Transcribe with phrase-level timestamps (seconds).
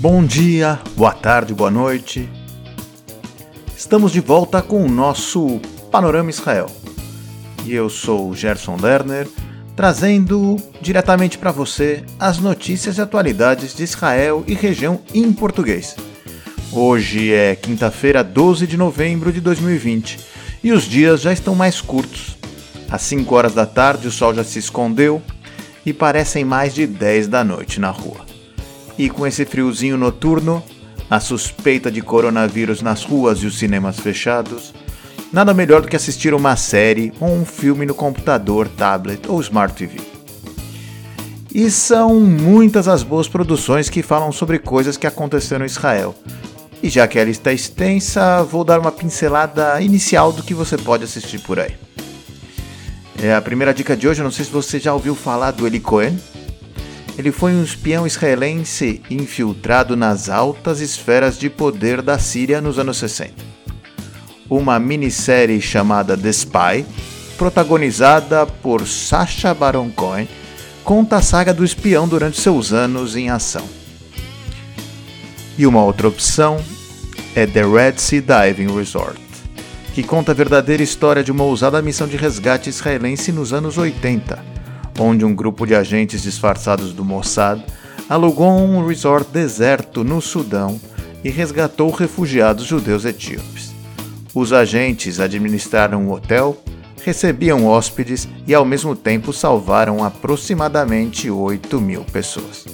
[0.00, 2.30] Bom dia, boa tarde, boa noite.
[3.76, 6.70] Estamos de volta com o nosso Panorama Israel.
[7.64, 9.26] E eu sou Gerson Lerner,
[9.74, 15.96] trazendo diretamente para você as notícias e atualidades de Israel e região em português.
[16.70, 20.20] Hoje é quinta-feira, 12 de novembro de 2020
[20.62, 22.36] e os dias já estão mais curtos.
[22.88, 25.20] Às 5 horas da tarde o sol já se escondeu
[25.84, 28.27] e parecem mais de 10 da noite na rua.
[28.98, 30.62] E com esse friozinho noturno,
[31.08, 34.74] a suspeita de coronavírus nas ruas e os cinemas fechados,
[35.32, 39.74] nada melhor do que assistir uma série ou um filme no computador, tablet ou Smart
[39.74, 40.00] TV.
[41.54, 46.14] E são muitas as boas produções que falam sobre coisas que aconteceram em Israel.
[46.82, 50.76] E já que a lista é extensa, vou dar uma pincelada inicial do que você
[50.76, 51.74] pode assistir por aí.
[53.20, 55.80] É a primeira dica de hoje, não sei se você já ouviu falar do Eli
[55.80, 56.16] Cohen,
[57.18, 62.96] ele foi um espião israelense infiltrado nas altas esferas de poder da Síria nos anos
[62.98, 63.32] 60.
[64.48, 66.86] Uma minissérie chamada The Spy,
[67.36, 70.28] protagonizada por Sacha Baron Cohen,
[70.84, 73.68] conta a saga do espião durante seus anos em ação.
[75.58, 76.62] E uma outra opção
[77.34, 79.20] é The Red Sea Diving Resort,
[79.92, 84.47] que conta a verdadeira história de uma ousada missão de resgate israelense nos anos 80
[84.98, 87.62] onde um grupo de agentes disfarçados do Mossad
[88.08, 90.80] alugou um resort deserto no Sudão
[91.22, 93.72] e resgatou refugiados judeus etíopes.
[94.34, 96.56] Os agentes administraram o hotel,
[97.02, 102.66] recebiam hóspedes e ao mesmo tempo salvaram aproximadamente 8 mil pessoas.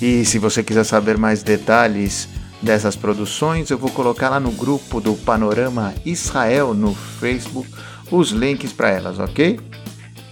[0.00, 2.28] E se você quiser saber mais detalhes
[2.62, 7.68] dessas produções, eu vou colocar lá no grupo do Panorama Israel no Facebook
[8.10, 9.58] os links para elas, ok?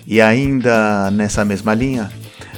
[0.07, 2.11] E ainda nessa mesma linha,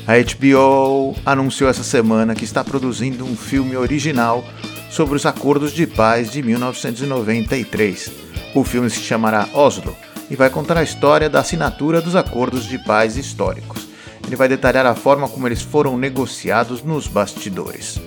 [0.07, 4.45] a HBO anunciou essa semana que está produzindo um filme original
[4.91, 8.11] sobre os acordos de paz de 1993.
[8.55, 9.97] O filme se chamará Oslo
[10.31, 13.87] e vai contar a história da assinatura dos acordos de paz históricos.
[14.27, 18.01] Ele vai detalhar a forma como eles foram negociados nos bastidores.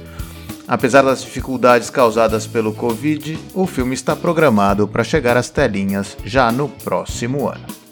[0.67, 6.51] Apesar das dificuldades causadas pelo Covid, o filme está programado para chegar às telinhas já
[6.51, 7.88] no próximo ano.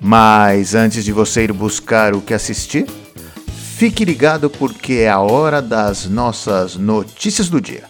[0.00, 2.86] Mas antes de você ir buscar o que assistir,
[3.76, 7.84] fique ligado porque é a hora das nossas notícias do dia.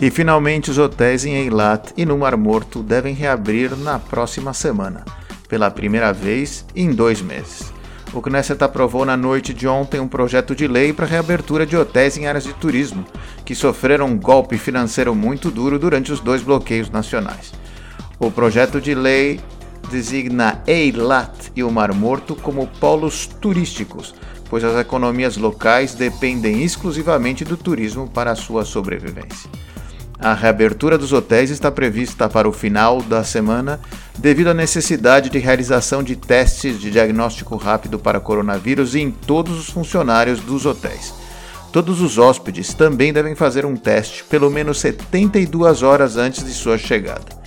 [0.00, 5.04] E finalmente os hotéis em Eilat e no Mar Morto devem reabrir na próxima semana,
[5.48, 7.72] pela primeira vez em dois meses
[8.14, 12.16] o Knesset aprovou na noite de ontem um projeto de lei para reabertura de hotéis
[12.16, 13.04] em áreas de turismo,
[13.44, 17.52] que sofreram um golpe financeiro muito duro durante os dois bloqueios nacionais.
[18.18, 19.40] O projeto de lei
[19.90, 24.14] designa Eilat e o Mar Morto como polos turísticos,
[24.48, 29.50] pois as economias locais dependem exclusivamente do turismo para a sua sobrevivência.
[30.18, 33.80] A reabertura dos hotéis está prevista para o final da semana
[34.18, 39.68] devido à necessidade de realização de testes de diagnóstico rápido para coronavírus em todos os
[39.68, 41.12] funcionários dos hotéis.
[41.72, 46.78] Todos os hóspedes também devem fazer um teste pelo menos 72 horas antes de sua
[46.78, 47.44] chegada.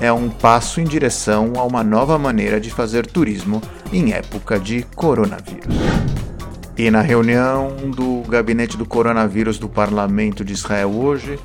[0.00, 3.60] É um passo em direção a uma nova maneira de fazer turismo
[3.92, 5.74] em época de coronavírus.
[6.78, 11.38] E na reunião do gabinete do coronavírus do Parlamento de Israel hoje,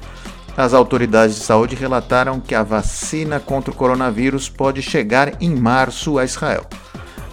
[0.55, 6.19] as autoridades de saúde relataram que a vacina contra o coronavírus pode chegar em março
[6.19, 6.65] a Israel.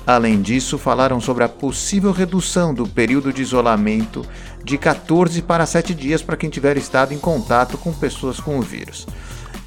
[0.06, 4.24] Além disso, falaram sobre a possível redução do período de isolamento
[4.64, 8.62] de 14 para 7 dias para quem tiver estado em contato com pessoas com o
[8.62, 9.06] vírus.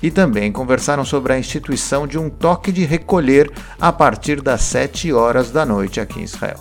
[0.01, 3.49] E também conversaram sobre a instituição de um toque de recolher
[3.79, 6.59] a partir das 7 horas da noite aqui em Israel.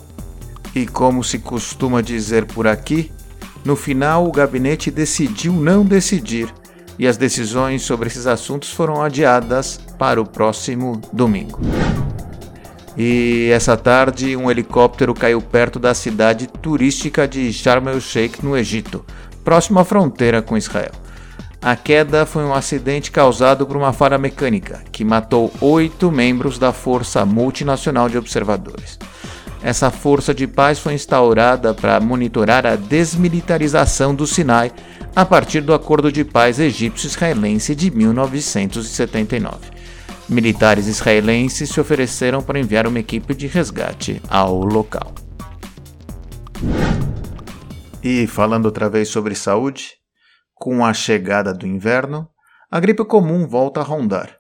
[0.75, 3.11] E como se costuma dizer por aqui,
[3.65, 6.53] no final o gabinete decidiu não decidir
[6.99, 11.61] e as decisões sobre esses assuntos foram adiadas para o próximo domingo.
[12.97, 19.05] E essa tarde, um helicóptero caiu perto da cidade turística de Sharm el-Sheikh, no Egito,
[19.43, 20.93] próximo à fronteira com Israel.
[21.61, 26.73] A queda foi um acidente causado por uma falha mecânica que matou oito membros da
[26.73, 28.99] Força Multinacional de Observadores.
[29.63, 34.73] Essa força de paz foi instaurada para monitorar a desmilitarização do Sinai
[35.15, 39.71] a partir do Acordo de Paz Egípcio-Israelense de 1979.
[40.27, 45.15] Militares israelenses se ofereceram para enviar uma equipe de resgate ao local.
[48.03, 49.91] E falando outra vez sobre saúde,
[50.55, 52.27] com a chegada do inverno,
[52.71, 54.35] a gripe comum volta a rondar.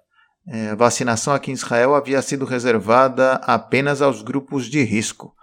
[0.48, 5.34] É, a vacinação aqui em Israel havia sido reservada apenas aos grupos de risco.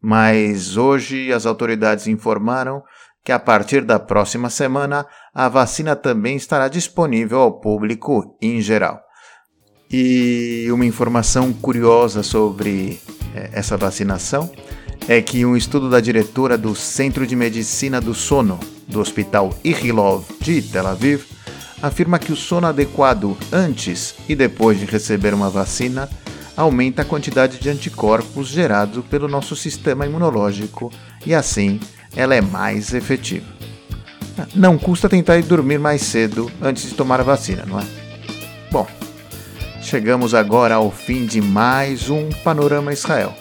[0.00, 2.84] mas hoje as autoridades informaram
[3.24, 9.00] que a partir da próxima semana a vacina também estará disponível ao público em geral.
[9.90, 13.00] E uma informação curiosa sobre
[13.34, 14.50] eh, essa vacinação
[15.08, 20.24] é que um estudo da diretora do Centro de Medicina do Sono do Hospital Ichilov
[20.40, 21.24] de Tel Aviv
[21.80, 26.08] afirma que o sono adequado antes e depois de receber uma vacina
[26.58, 30.90] aumenta a quantidade de anticorpos gerado pelo nosso sistema imunológico
[31.24, 31.78] e assim
[32.16, 33.46] ela é mais efetiva.
[34.56, 37.84] Não custa tentar ir dormir mais cedo antes de tomar a vacina, não é?
[38.72, 38.88] Bom,
[39.80, 43.32] chegamos agora ao fim de mais um Panorama Israel.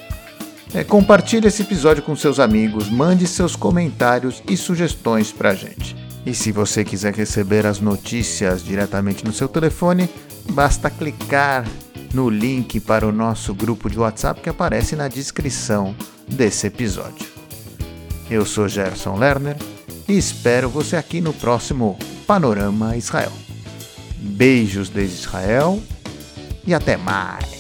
[0.72, 5.96] É, compartilhe esse episódio com seus amigos, mande seus comentários e sugestões para a gente.
[6.24, 10.08] E se você quiser receber as notícias diretamente no seu telefone,
[10.52, 11.66] basta clicar
[12.14, 15.96] no link para o nosso grupo de WhatsApp que aparece na descrição
[16.28, 17.28] desse episódio.
[18.30, 19.58] Eu sou Gerson Lerner
[20.08, 23.32] e espero você aqui no próximo Panorama Israel.
[24.18, 25.82] Beijos desde Israel
[26.66, 27.57] e até mais!